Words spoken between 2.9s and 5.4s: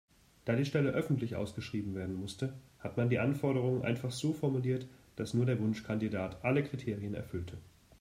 man die Anforderungen einfach so formuliert, dass